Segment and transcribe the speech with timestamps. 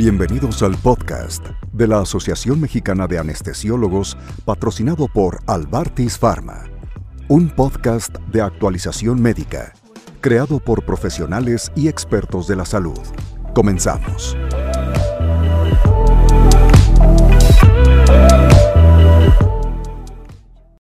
[0.00, 6.64] Bienvenidos al podcast de la Asociación Mexicana de Anestesiólogos patrocinado por Albartis Pharma,
[7.28, 9.74] un podcast de actualización médica
[10.22, 12.98] creado por profesionales y expertos de la salud.
[13.54, 14.38] Comenzamos.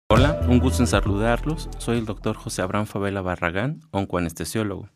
[0.10, 1.72] Hola, un gusto en saludarlos.
[1.80, 4.90] Soy el doctor José Abraham Favela Barragán, oncoanestesiólogo.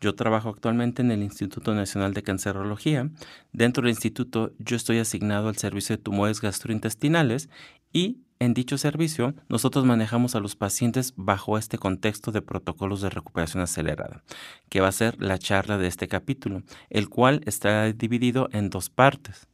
[0.00, 3.10] Yo trabajo actualmente en el Instituto Nacional de Cancerología.
[3.52, 7.48] Dentro del instituto yo estoy asignado al servicio de tumores gastrointestinales
[7.92, 13.10] y en dicho servicio nosotros manejamos a los pacientes bajo este contexto de protocolos de
[13.10, 14.22] recuperación acelerada,
[14.68, 18.90] que va a ser la charla de este capítulo, el cual está dividido en dos
[18.90, 19.48] partes.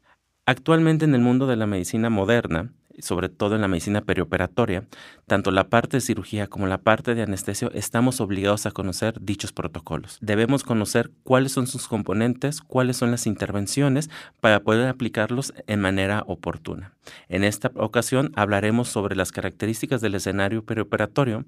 [0.47, 4.85] Actualmente en el mundo de la medicina moderna, sobre todo en la medicina perioperatoria,
[5.27, 9.53] tanto la parte de cirugía como la parte de anestesio, estamos obligados a conocer dichos
[9.53, 10.19] protocolos.
[10.21, 16.25] Debemos conocer cuáles son sus componentes, cuáles son las intervenciones para poder aplicarlos en manera
[16.27, 16.95] oportuna.
[17.29, 21.45] En esta ocasión hablaremos sobre las características del escenario perioperatorio,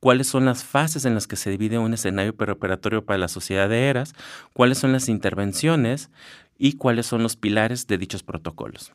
[0.00, 3.68] cuáles son las fases en las que se divide un escenario perioperatorio para la sociedad
[3.68, 4.14] de eras,
[4.52, 6.10] cuáles son las intervenciones
[6.58, 8.92] y cuáles son los pilares de dichos protocolos.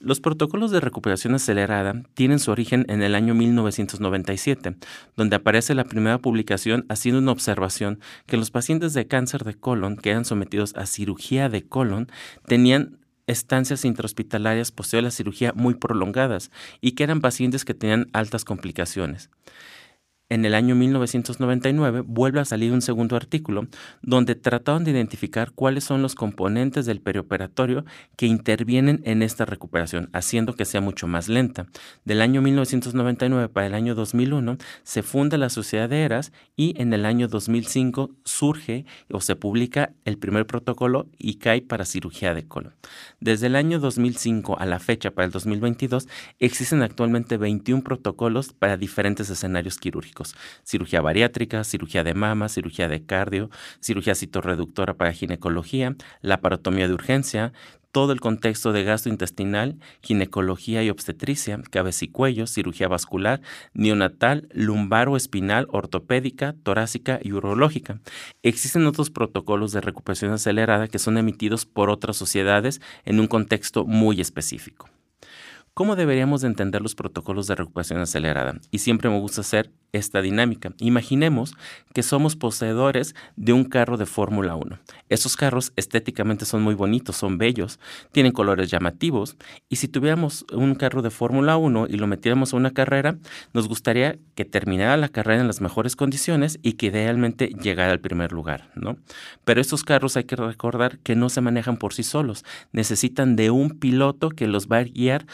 [0.00, 4.76] Los protocolos de recuperación acelerada tienen su origen en el año 1997,
[5.16, 9.96] donde aparece la primera publicación haciendo una observación que los pacientes de cáncer de colon
[9.96, 12.06] que eran sometidos a cirugía de colon
[12.46, 18.08] tenían estancias intrahospitalarias posterior a la cirugía muy prolongadas y que eran pacientes que tenían
[18.12, 19.30] altas complicaciones
[20.30, 23.66] en el año 1999 vuelve a salir un segundo artículo
[24.02, 27.84] donde trataron de identificar cuáles son los componentes del perioperatorio
[28.16, 31.66] que intervienen en esta recuperación, haciendo que sea mucho más lenta.
[32.04, 36.92] Del año 1999 para el año 2001 se funda la Sociedad de Eras y en
[36.92, 42.74] el año 2005 surge o se publica el primer protocolo ICAI para cirugía de colon.
[43.20, 46.06] Desde el año 2005 a la fecha para el 2022
[46.38, 50.17] existen actualmente 21 protocolos para diferentes escenarios quirúrgicos
[50.64, 56.94] cirugía bariátrica, cirugía de mama, cirugía de cardio, cirugía citorreductora para ginecología, la parotomía de
[56.94, 57.52] urgencia,
[57.92, 63.40] todo el contexto de gastrointestinal, ginecología y obstetricia, cabeza y cuello, cirugía vascular,
[63.72, 68.00] neonatal, lumbaro espinal, ortopédica, torácica y urológica.
[68.42, 73.84] Existen otros protocolos de recuperación acelerada que son emitidos por otras sociedades en un contexto
[73.84, 74.88] muy específico.
[75.78, 78.56] ¿Cómo deberíamos de entender los protocolos de recuperación acelerada?
[78.72, 80.72] Y siempre me gusta hacer esta dinámica.
[80.78, 81.54] Imaginemos
[81.94, 84.78] que somos poseedores de un carro de Fórmula 1.
[85.08, 87.78] Esos carros estéticamente son muy bonitos, son bellos,
[88.12, 89.36] tienen colores llamativos
[89.68, 93.16] y si tuviéramos un carro de Fórmula 1 y lo metiéramos a una carrera,
[93.54, 98.00] nos gustaría que terminara la carrera en las mejores condiciones y que idealmente llegara al
[98.00, 98.98] primer lugar, ¿no?
[99.44, 103.50] Pero estos carros hay que recordar que no se manejan por sí solos, necesitan de
[103.50, 105.26] un piloto que los va a guiar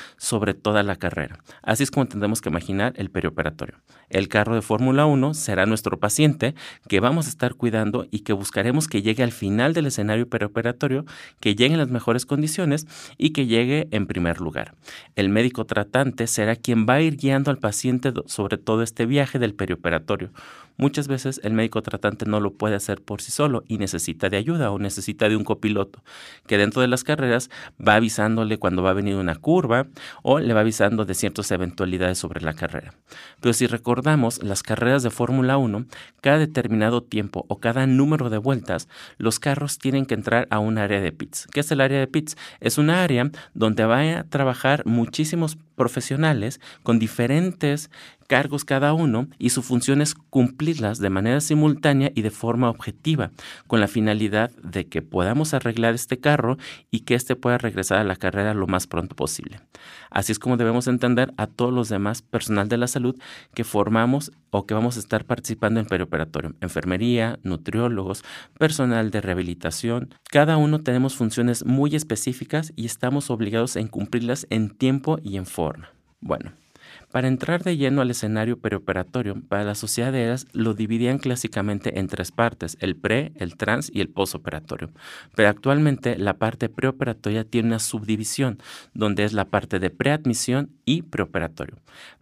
[0.55, 1.39] toda la carrera.
[1.62, 3.77] Así es como tendremos que imaginar el perioperatorio.
[4.11, 6.55] El carro de Fórmula 1 será nuestro paciente
[6.89, 11.05] que vamos a estar cuidando y que buscaremos que llegue al final del escenario preoperatorio,
[11.41, 12.87] que llegue en las mejores condiciones
[13.17, 14.75] y que llegue en primer lugar.
[15.15, 19.39] El médico tratante será quien va a ir guiando al paciente sobre todo este viaje
[19.39, 20.31] del perioperatorio.
[20.77, 24.37] Muchas veces el médico tratante no lo puede hacer por sí solo y necesita de
[24.37, 26.03] ayuda o necesita de un copiloto
[26.47, 27.49] que dentro de las carreras
[27.81, 29.87] va avisándole cuando va a venir una curva
[30.23, 32.95] o le va avisando de ciertas eventualidades sobre la carrera.
[33.41, 35.87] Pero si recordamos las carreras de Fórmula 1,
[36.21, 40.79] cada determinado tiempo o cada número de vueltas, los carros tienen que entrar a un
[40.79, 41.47] área de pits.
[41.53, 42.37] ¿Qué es el área de pits?
[42.61, 47.91] Es un área donde va a trabajar muchísimos profesionales con diferentes
[48.27, 53.31] cargos cada uno y su función es cumplirlas de manera simultánea y de forma objetiva,
[53.67, 56.57] con la finalidad de que podamos arreglar este carro
[56.91, 59.61] y que éste pueda regresar a la carrera lo más pronto posible.
[60.11, 63.17] Así es como debemos entender a todos los demás personal de la salud
[63.55, 68.25] que formamos o que vamos a estar participando en perioperatorio, enfermería, nutriólogos,
[68.59, 70.15] personal de rehabilitación.
[70.31, 75.47] Cada uno tenemos funciones muy específicas y estamos obligados en cumplirlas en tiempo y en
[75.47, 75.89] forma.
[76.21, 76.53] Bueno,
[77.15, 82.01] para entrar de lleno al escenario preoperatorio, para la sociedad de eras lo dividían clásicamente
[82.01, 84.91] en tres partes, el pre, el trans y el posoperatorio.
[85.37, 88.59] Pero actualmente la parte preoperatoria tiene una subdivisión,
[88.95, 91.77] donde es la parte de preadmisión y preoperatorio.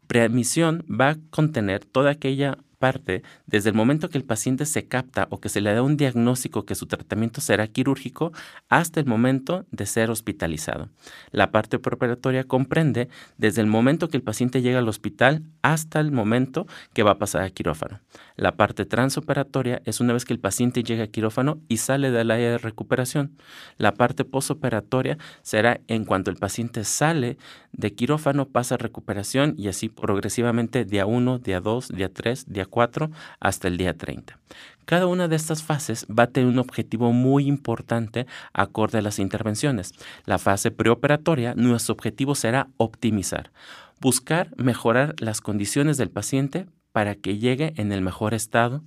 [0.09, 5.29] Preadmisión va a contener toda aquella parte, desde el momento que el paciente se capta
[5.31, 8.33] o que se le da un diagnóstico que su tratamiento será quirúrgico
[8.69, 10.89] hasta el momento de ser hospitalizado.
[11.31, 13.09] La parte preparatoria comprende
[13.39, 17.19] desde el momento que el paciente llega al hospital hasta el momento que va a
[17.19, 18.01] pasar a quirófano.
[18.37, 22.31] La parte transoperatoria es una vez que el paciente llega a quirófano y sale del
[22.31, 23.37] área de recuperación.
[23.77, 27.37] La parte posoperatoria será en cuanto el paciente sale
[27.73, 32.67] de quirófano, pasa a recuperación y así progresivamente día 1, día 2, día 3, día
[32.67, 34.39] 4 hasta el día 30.
[34.85, 39.19] Cada una de estas fases va a tener un objetivo muy importante acorde a las
[39.19, 39.93] intervenciones.
[40.25, 43.53] La fase preoperatoria, nuestro objetivo será optimizar,
[44.01, 48.83] buscar mejorar las condiciones del paciente para que llegue en el mejor estado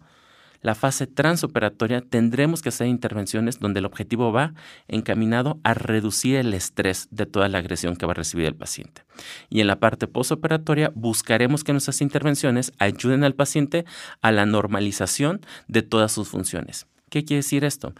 [0.65, 4.55] la fase transoperatoria tendremos que hacer intervenciones donde el objetivo va
[4.87, 9.03] encaminado a reducir el estrés de toda la agresión que va a recibir el paciente.
[9.47, 13.85] Y en la parte posoperatoria buscaremos que nuestras intervenciones ayuden al paciente
[14.23, 16.87] a la normalización de todas sus funciones.
[17.11, 17.93] ¿Qué quiere decir esto?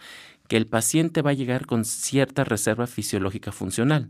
[0.48, 4.10] Que el paciente va a llegar con cierta reserva fisiológica funcional,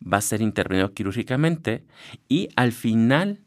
[0.00, 1.84] va a ser intervenido quirúrgicamente
[2.28, 3.40] y al final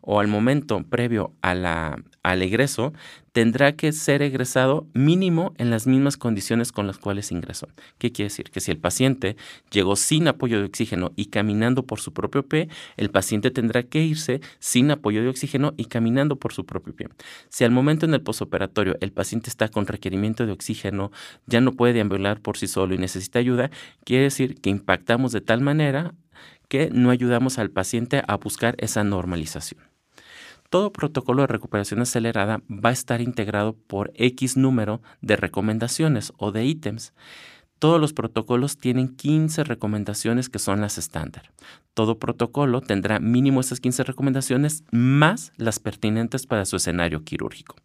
[0.00, 2.92] o al momento previo a la, al egreso,
[3.32, 7.68] tendrá que ser egresado mínimo en las mismas condiciones con las cuales ingresó.
[7.98, 8.50] ¿Qué quiere decir?
[8.50, 9.36] Que si el paciente
[9.70, 14.02] llegó sin apoyo de oxígeno y caminando por su propio pie, el paciente tendrá que
[14.02, 17.08] irse sin apoyo de oxígeno y caminando por su propio pie.
[17.48, 21.12] Si al momento en el posoperatorio el paciente está con requerimiento de oxígeno,
[21.46, 23.70] ya no puede deambular por sí solo y necesita ayuda,
[24.04, 26.14] quiere decir que impactamos de tal manera
[26.68, 29.89] que no ayudamos al paciente a buscar esa normalización.
[30.70, 36.52] Todo protocolo de recuperación acelerada va a estar integrado por X número de recomendaciones o
[36.52, 37.12] de ítems.
[37.80, 41.50] Todos los protocolos tienen 15 recomendaciones que son las estándar.
[41.94, 47.76] Todo protocolo tendrá mínimo esas 15 recomendaciones más las pertinentes para su escenario quirúrgico.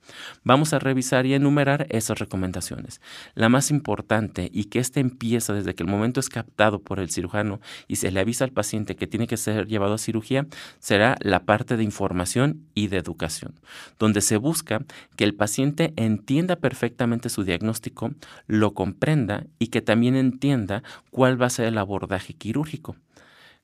[0.44, 3.02] Vamos a revisar y enumerar esas recomendaciones.
[3.34, 7.10] La más importante y que ésta empieza desde que el momento es captado por el
[7.10, 10.46] cirujano y se le avisa al paciente que tiene que ser llevado a cirugía
[10.80, 13.60] será la parte de información y de educación,
[13.98, 14.84] donde se busca
[15.16, 18.14] que el paciente entienda perfectamente su diagnóstico,
[18.46, 22.98] lo comprenda y que también entienda cuál va a ser el abordaje quirúrgico.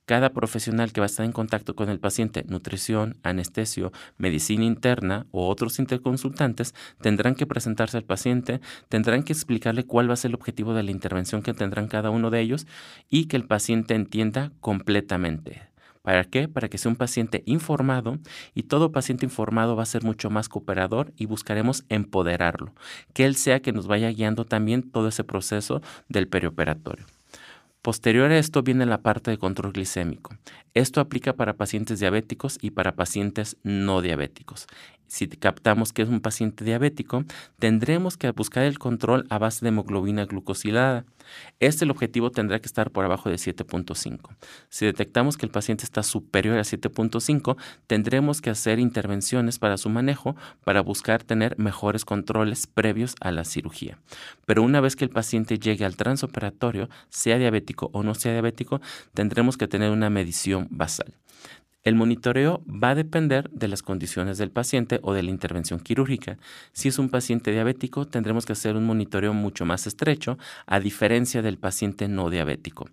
[0.05, 5.27] Cada profesional que va a estar en contacto con el paciente, nutrición, anestesio, medicina interna
[5.31, 10.29] o otros interconsultantes, tendrán que presentarse al paciente, tendrán que explicarle cuál va a ser
[10.29, 12.67] el objetivo de la intervención que tendrán cada uno de ellos
[13.09, 15.70] y que el paciente entienda completamente.
[16.01, 16.47] ¿Para qué?
[16.47, 18.17] Para que sea un paciente informado
[18.55, 22.73] y todo paciente informado va a ser mucho más cooperador y buscaremos empoderarlo,
[23.13, 27.05] que él sea que nos vaya guiando también todo ese proceso del perioperatorio.
[27.81, 30.35] Posterior a esto viene la parte de control glicémico.
[30.75, 34.67] Esto aplica para pacientes diabéticos y para pacientes no diabéticos
[35.11, 37.25] si captamos que es un paciente diabético,
[37.59, 41.03] tendremos que buscar el control a base de hemoglobina glucosilada.
[41.59, 44.37] Este objetivo tendrá que estar por abajo de 7.5.
[44.69, 49.89] Si detectamos que el paciente está superior a 7.5, tendremos que hacer intervenciones para su
[49.89, 53.97] manejo para buscar tener mejores controles previos a la cirugía.
[54.45, 58.79] Pero una vez que el paciente llegue al transoperatorio, sea diabético o no sea diabético,
[59.13, 61.13] tendremos que tener una medición basal.
[61.83, 66.37] El monitoreo va a depender de las condiciones del paciente o de la intervención quirúrgica.
[66.73, 70.37] Si es un paciente diabético, tendremos que hacer un monitoreo mucho más estrecho,
[70.67, 72.87] a diferencia del paciente no diabético.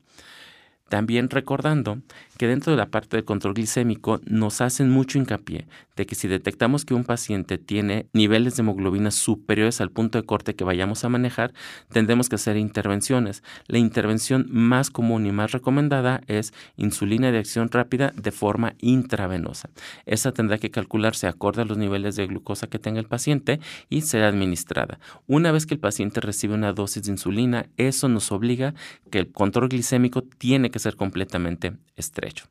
[0.89, 1.99] También recordando
[2.39, 6.29] que dentro de la parte del control glicémico nos hacen mucho hincapié de que si
[6.29, 11.05] detectamos que un paciente tiene niveles de hemoglobina superiores al punto de corte que vayamos
[11.05, 11.53] a manejar,
[11.91, 13.43] tendremos que hacer intervenciones.
[13.67, 19.71] La intervención más común y más recomendada es insulina de acción rápida de forma intravenosa.
[20.07, 23.61] Esa tendrá que calcularse acorde a los niveles de glucosa que tenga el paciente
[23.91, 25.01] y será administrada.
[25.27, 28.75] Una vez que el paciente recibe una dosis de insulina, eso nos obliga
[29.11, 32.47] que el control glicémico tiene que ser completamente estrecho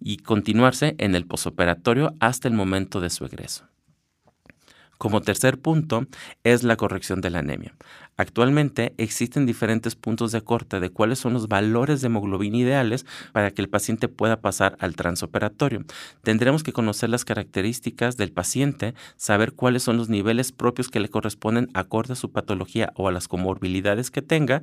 [0.00, 3.70] y continuarse en el posoperatorio hasta el momento de su egreso.
[5.00, 6.06] Como tercer punto
[6.44, 7.74] es la corrección de la anemia.
[8.18, 13.50] Actualmente existen diferentes puntos de corte de cuáles son los valores de hemoglobina ideales para
[13.50, 15.86] que el paciente pueda pasar al transoperatorio.
[16.22, 21.08] Tendremos que conocer las características del paciente, saber cuáles son los niveles propios que le
[21.08, 24.62] corresponden acorde a su patología o a las comorbilidades que tenga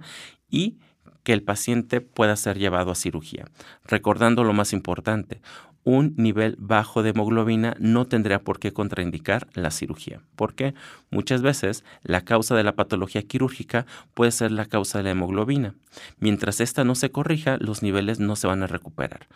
[0.52, 0.78] y
[1.24, 3.46] que el paciente pueda ser llevado a cirugía.
[3.86, 5.42] Recordando lo más importante,
[5.88, 10.74] un nivel bajo de hemoglobina no tendría por qué contraindicar la cirugía, porque
[11.12, 15.76] muchas veces la causa de la patología quirúrgica puede ser la causa de la hemoglobina.
[16.20, 19.28] Mientras esta no se corrija, los niveles no se van a recuperar.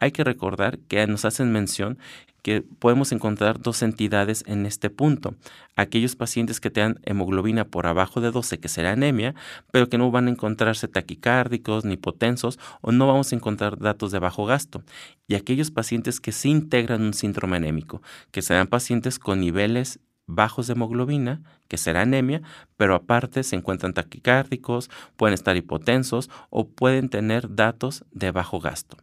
[0.00, 1.96] Hay que recordar que nos hacen mención
[2.42, 5.34] que podemos encontrar dos entidades en este punto.
[5.76, 9.34] Aquellos pacientes que tengan hemoglobina por abajo de 12, que será anemia,
[9.70, 14.12] pero que no van a encontrarse taquicárdicos ni hipotensos o no vamos a encontrar datos
[14.12, 14.82] de bajo gasto.
[15.26, 20.66] Y aquellos pacientes que sí integran un síndrome anémico, que serán pacientes con niveles bajos
[20.66, 22.42] de hemoglobina, que será anemia,
[22.76, 28.96] pero aparte se encuentran taquicárdicos, pueden estar hipotensos o pueden tener datos de bajo gasto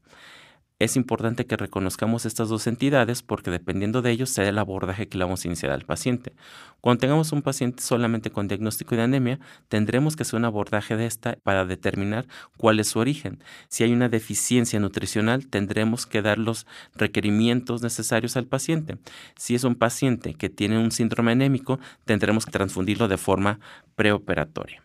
[0.79, 5.17] es importante que reconozcamos estas dos entidades porque dependiendo de ellos será el abordaje que
[5.17, 6.33] le vamos a iniciar al paciente.
[6.81, 11.07] Cuando tengamos un paciente solamente con diagnóstico de anemia, tendremos que hacer un abordaje de
[11.07, 13.43] esta para determinar cuál es su origen.
[13.69, 18.99] Si hay una deficiencia nutricional, tendremos que dar los requerimientos necesarios al paciente.
[19.35, 23.59] Si es un paciente que tiene un síndrome anémico, tendremos que transfundirlo de forma
[23.95, 24.83] preoperatoria.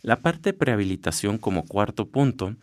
[0.00, 2.56] La parte de prehabilitación como cuarto punto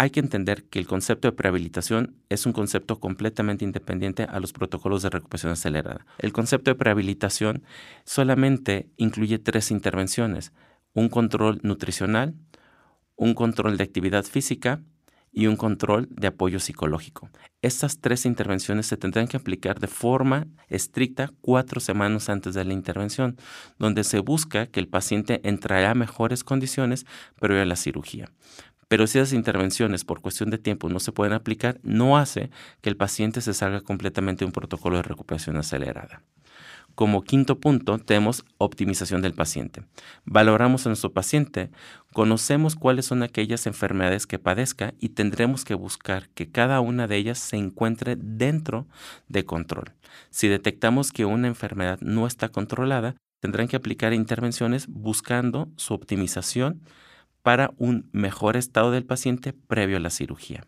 [0.00, 4.54] hay que entender que el concepto de prehabilitación es un concepto completamente independiente a los
[4.54, 6.06] protocolos de recuperación acelerada.
[6.16, 7.64] El concepto de prehabilitación
[8.06, 10.54] solamente incluye tres intervenciones,
[10.94, 12.34] un control nutricional,
[13.14, 14.80] un control de actividad física
[15.32, 17.28] y un control de apoyo psicológico.
[17.60, 22.72] Estas tres intervenciones se tendrán que aplicar de forma estricta cuatro semanas antes de la
[22.72, 23.36] intervención,
[23.78, 27.04] donde se busca que el paciente entrará a mejores condiciones
[27.38, 28.30] previo a la cirugía.
[28.90, 32.90] Pero si esas intervenciones por cuestión de tiempo no se pueden aplicar, no hace que
[32.90, 36.24] el paciente se salga completamente de un protocolo de recuperación acelerada.
[36.96, 39.84] Como quinto punto, tenemos optimización del paciente.
[40.24, 41.70] Valoramos a nuestro paciente,
[42.12, 47.16] conocemos cuáles son aquellas enfermedades que padezca y tendremos que buscar que cada una de
[47.16, 48.88] ellas se encuentre dentro
[49.28, 49.92] de control.
[50.30, 56.82] Si detectamos que una enfermedad no está controlada, tendrán que aplicar intervenciones buscando su optimización
[57.42, 60.64] para un mejor estado del paciente previo a la cirugía.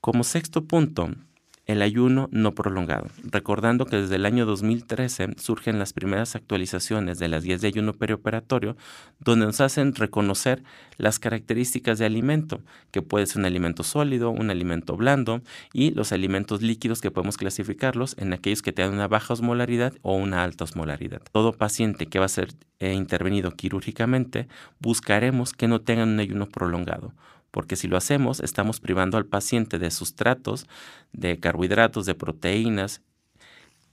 [0.00, 1.10] Como sexto punto,
[1.66, 7.28] el ayuno no prolongado, recordando que desde el año 2013 surgen las primeras actualizaciones de
[7.28, 8.76] las guías de ayuno perioperatorio,
[9.20, 10.64] donde nos hacen reconocer
[10.96, 15.40] las características de alimento, que puede ser un alimento sólido, un alimento blando,
[15.72, 20.16] y los alimentos líquidos que podemos clasificarlos en aquellos que tengan una baja osmolaridad o
[20.16, 21.22] una alta osmolaridad.
[21.30, 24.48] Todo paciente que va a ser eh, intervenido quirúrgicamente,
[24.80, 27.14] buscaremos que no tengan un ayuno prolongado
[27.52, 30.66] porque si lo hacemos estamos privando al paciente de sustratos,
[31.12, 33.02] de carbohidratos, de proteínas,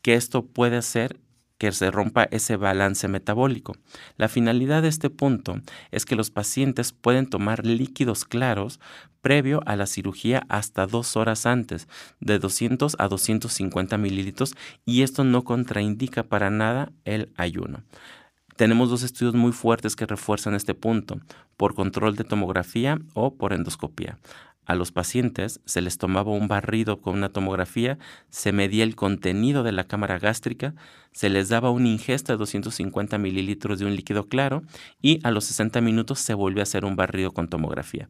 [0.02, 1.20] que esto puede hacer
[1.60, 3.76] que se rompa ese balance metabólico.
[4.16, 5.60] La finalidad de este punto
[5.92, 8.80] es que los pacientes pueden tomar líquidos claros
[9.22, 11.90] previo a la cirugía hasta dos horas antes,
[12.22, 17.84] de 200 a 250 mililitros, y esto no contraindica para nada el ayuno.
[18.60, 21.22] Tenemos dos estudios muy fuertes que refuerzan este punto,
[21.56, 24.18] por control de tomografía o por endoscopía.
[24.66, 27.98] A los pacientes se les tomaba un barrido con una tomografía,
[28.30, 30.76] se medía el contenido de la cámara gástrica,
[31.14, 34.62] se les daba una ingesta de 250 mililitros de un líquido claro
[35.02, 38.10] y a los 60 minutos se volvió a hacer un barrido con tomografía.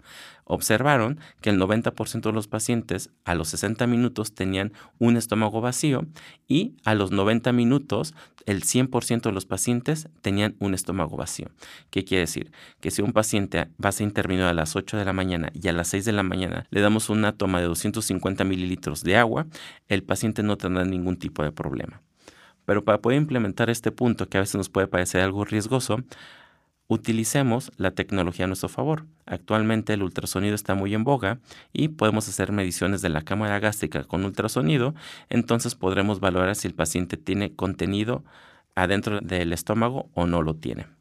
[0.51, 6.08] Observaron que el 90% de los pacientes a los 60 minutos tenían un estómago vacío
[6.48, 8.15] y a los 90 minutos
[8.48, 11.50] el 100% de los pacientes tenían un estómago vacío.
[11.91, 12.51] ¿Qué quiere decir?
[12.82, 15.68] Que si un paciente va a ser intervenido a las 8 de la mañana y
[15.68, 19.46] a las 6 de la mañana le damos una toma de 250 mililitros de agua,
[19.88, 22.01] el paciente no tendrá ningún tipo de problema.
[22.65, 26.03] Pero para poder implementar este punto, que a veces nos puede parecer algo riesgoso,
[26.89, 29.05] utilicemos la tecnología a nuestro favor.
[29.27, 31.39] Actualmente el ultrasonido está muy en boga
[31.72, 34.96] y podemos hacer mediciones de la cámara gástrica con ultrasonido,
[35.29, 38.24] entonces podremos valorar si el paciente tiene contenido
[38.75, 40.99] adentro del estómago o no lo tiene.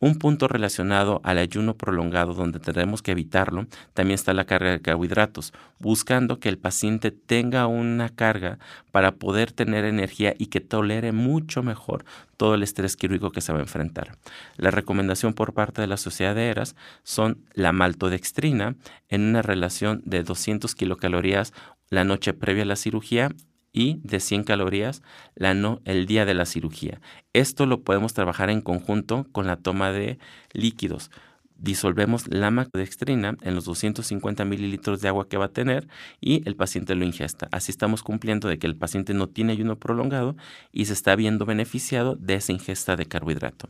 [0.00, 4.80] Un punto relacionado al ayuno prolongado donde tenemos que evitarlo también está la carga de
[4.80, 8.60] carbohidratos, buscando que el paciente tenga una carga
[8.92, 12.04] para poder tener energía y que tolere mucho mejor
[12.36, 14.16] todo el estrés quirúrgico que se va a enfrentar.
[14.56, 18.76] La recomendación por parte de la Sociedad de ERAS son la maltodextrina
[19.08, 21.52] en una relación de 200 kilocalorías
[21.90, 23.30] la noche previa a la cirugía
[23.78, 25.02] y de 100 calorías
[25.36, 25.52] la
[25.84, 27.00] el día de la cirugía.
[27.32, 30.18] Esto lo podemos trabajar en conjunto con la toma de
[30.52, 31.12] líquidos.
[31.56, 35.86] Disolvemos la macrodextrina en los 250 mililitros de agua que va a tener
[36.20, 37.46] y el paciente lo ingesta.
[37.52, 40.36] Así estamos cumpliendo de que el paciente no tiene ayuno prolongado
[40.72, 43.68] y se está viendo beneficiado de esa ingesta de carbohidrato.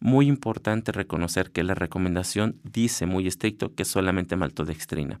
[0.00, 5.20] Muy importante reconocer que la recomendación dice muy estricto que solamente maltodextrina.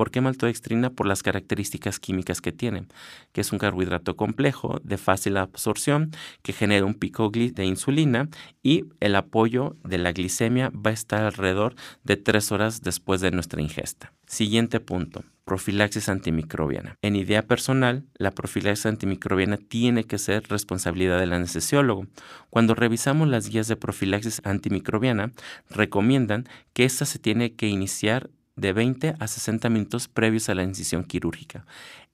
[0.00, 0.88] ¿Por qué maltodextrina?
[0.88, 2.86] Por las características químicas que tiene,
[3.32, 8.30] que es un carbohidrato complejo, de fácil absorción, que genera un pico de insulina
[8.62, 13.30] y el apoyo de la glicemia va a estar alrededor de tres horas después de
[13.30, 14.14] nuestra ingesta.
[14.26, 16.96] Siguiente punto, profilaxis antimicrobiana.
[17.02, 22.06] En idea personal, la profilaxis antimicrobiana tiene que ser responsabilidad del anestesiólogo.
[22.48, 25.32] Cuando revisamos las guías de profilaxis antimicrobiana,
[25.68, 30.62] recomiendan que esta se tiene que iniciar de 20 a 60 minutos previos a la
[30.62, 31.64] incisión quirúrgica.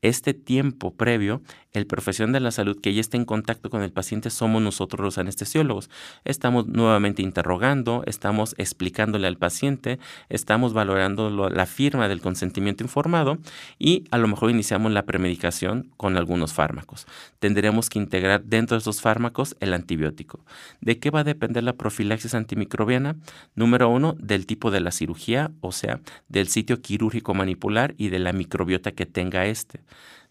[0.03, 1.43] Este tiempo previo
[1.77, 5.05] el profesional de la salud que ya está en contacto con el paciente somos nosotros
[5.05, 5.91] los anestesiólogos.
[6.25, 9.99] Estamos nuevamente interrogando, estamos explicándole al paciente,
[10.31, 13.37] estamos valorando la firma del consentimiento informado
[13.79, 17.07] y a lo mejor iniciamos la premedicación con algunos fármacos.
[17.41, 20.47] Tendremos que integrar dentro de esos fármacos el antibiótico.
[20.81, 23.17] ¿De qué va a depender la profilaxis antimicrobiana?
[23.55, 28.19] Número uno, del tipo de la cirugía, o sea, del sitio quirúrgico manipular y de
[28.19, 29.81] la microbiota que tenga este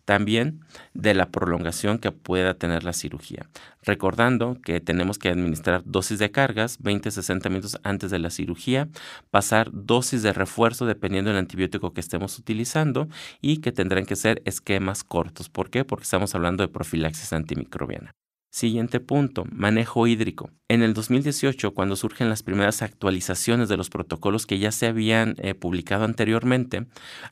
[0.06, 0.62] también
[0.94, 3.50] de la prolongación que pueda tener la cirugía.
[3.84, 8.88] Recordando que tenemos que administrar dosis de cargas 20-60 minutos antes de la cirugía,
[9.32, 13.08] pasar dosis de refuerzo dependiendo del antibiótico que estemos utilizando
[13.42, 15.50] y que tendrán que ser esquemas cortos.
[15.50, 15.84] ¿Por qué?
[15.84, 18.14] Porque estamos hablando de profilaxis antimicrobiana.
[18.56, 20.50] Siguiente punto, manejo hídrico.
[20.70, 25.36] En el 2018, cuando surgen las primeras actualizaciones de los protocolos que ya se habían
[25.40, 26.88] eh, publicado anteriormente,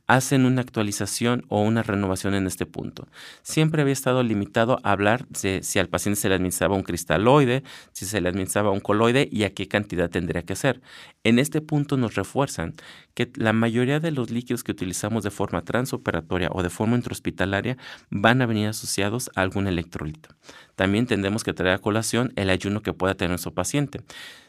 [0.06, 3.08] hacen una actualización o una renovación en este punto.
[3.42, 7.64] Siempre había estado limitado a hablar de si al paciente se le administraba un cristaloide,
[7.94, 10.82] si se le administraba un coloide y a qué cantidad tendría que ser.
[11.24, 12.74] En este punto nos refuerzan
[13.14, 17.78] que la mayoría de los líquidos que utilizamos de forma transoperatoria o de forma intrahospitalaria
[18.10, 20.30] van a venir asociados a algún electrolito.
[20.76, 24.02] También tendremos que traer a colación el ayuno que pueda tener nuestro paciente.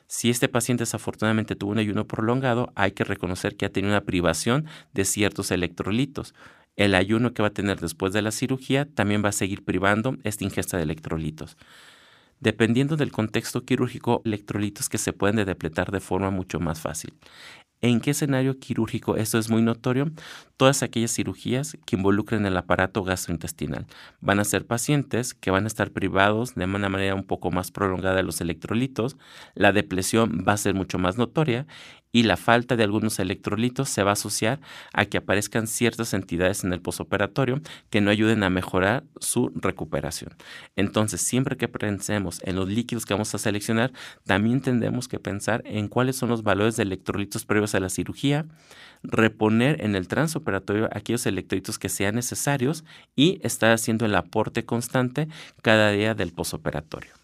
[0.07, 4.05] Si este paciente desafortunadamente tuvo un ayuno prolongado, hay que reconocer que ha tenido una
[4.05, 6.35] privación de ciertos electrolitos.
[6.77, 10.17] El ayuno que va a tener después de la cirugía también va a seguir privando
[10.25, 11.57] esta ingesta de electrolitos.
[12.41, 17.15] Dependiendo del contexto quirúrgico, electrolitos que se pueden depletar de forma mucho más fácil.
[17.81, 20.11] ¿En qué escenario quirúrgico esto es muy notorio?
[20.57, 23.87] Todas aquellas cirugías que involucren el aparato gastrointestinal.
[24.21, 27.71] Van a ser pacientes que van a estar privados de una manera un poco más
[27.71, 29.19] prolongada de los electrolitos,
[29.55, 31.67] la depresión va a ser mucho más notoria
[32.15, 34.61] y la falta de algunos electrolitos se va a asociar
[34.93, 40.33] a que aparezcan ciertas entidades en el posoperatorio que no ayuden a mejorar su recuperación.
[40.77, 43.93] Entonces, siempre que pensemos en los líquidos que vamos a seleccionar,
[44.25, 48.47] también tendremos que pensar en cuáles son los valores de electrolitos previos a la cirugía,
[49.03, 52.85] reponer en el transoperatorio aquellos electrolitos que sean necesarios
[53.17, 55.27] y estar haciendo el aporte constante
[55.63, 57.24] cada día del posoperatorio.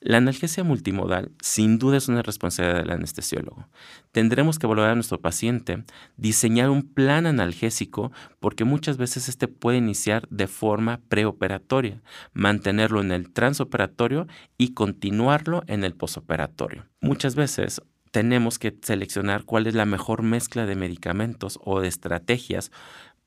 [0.00, 3.68] La analgesia multimodal sin duda es una responsabilidad del anestesiólogo.
[4.12, 5.82] Tendremos que evaluar a nuestro paciente,
[6.16, 12.00] diseñar un plan analgésico porque muchas veces este puede iniciar de forma preoperatoria,
[12.32, 16.86] mantenerlo en el transoperatorio y continuarlo en el posoperatorio.
[17.00, 17.82] Muchas veces
[18.12, 22.70] tenemos que seleccionar cuál es la mejor mezcla de medicamentos o de estrategias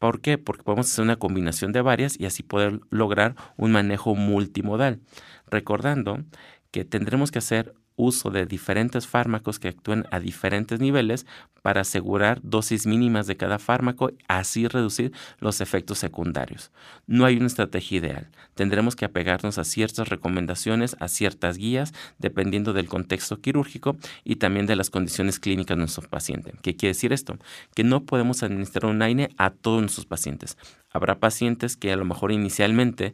[0.02, 0.40] ¿Por qué?
[0.40, 5.00] Porque podemos hacer una combinación de varias y así poder lograr un manejo multimodal.
[5.46, 6.24] Recordando
[6.72, 11.26] que tendremos que hacer uso de diferentes fármacos que actúen a diferentes niveles
[11.62, 16.72] para asegurar dosis mínimas de cada fármaco, así reducir los efectos secundarios.
[17.06, 18.30] No hay una estrategia ideal.
[18.56, 24.66] Tendremos que apegarnos a ciertas recomendaciones, a ciertas guías, dependiendo del contexto quirúrgico y también
[24.66, 26.54] de las condiciones clínicas de nuestro paciente.
[26.64, 27.38] ¿Qué quiere decir esto?
[27.76, 30.58] Que no podemos administrar un AINE a todos nuestros pacientes.
[30.90, 33.14] Habrá pacientes que a lo mejor inicialmente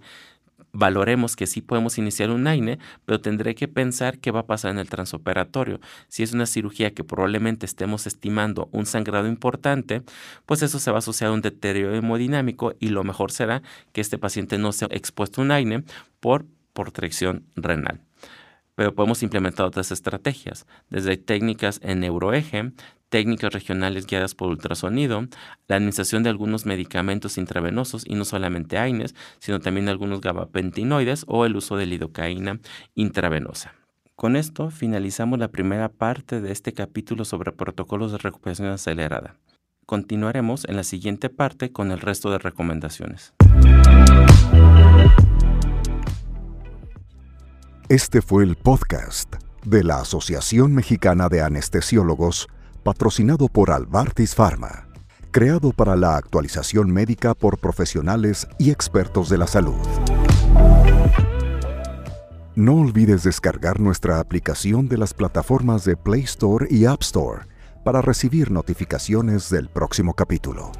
[0.77, 4.71] valoremos que sí podemos iniciar un AINE, pero tendré que pensar qué va a pasar
[4.71, 5.79] en el transoperatorio.
[6.07, 10.03] Si es una cirugía que probablemente estemos estimando un sangrado importante,
[10.45, 14.01] pues eso se va a asociar a un deterioro hemodinámico y lo mejor será que
[14.01, 15.83] este paciente no sea expuesto a un AINE
[16.19, 18.01] por protección renal
[18.75, 22.73] pero podemos implementar otras estrategias, desde técnicas en neuroeje,
[23.09, 25.27] técnicas regionales guiadas por ultrasonido,
[25.67, 31.45] la administración de algunos medicamentos intravenosos y no solamente AINES, sino también algunos gabapentinoides o
[31.45, 32.59] el uso de lidocaína
[32.95, 33.73] intravenosa.
[34.15, 39.35] Con esto finalizamos la primera parte de este capítulo sobre protocolos de recuperación acelerada.
[39.85, 43.33] Continuaremos en la siguiente parte con el resto de recomendaciones.
[47.89, 52.49] Este fue el podcast de la Asociación Mexicana de Anestesiólogos
[52.87, 54.87] patrocinado por Albartis Pharma,
[55.31, 59.75] creado para la actualización médica por profesionales y expertos de la salud.
[62.55, 67.41] No olvides descargar nuestra aplicación de las plataformas de Play Store y App Store
[67.83, 70.71] para recibir notificaciones del próximo capítulo.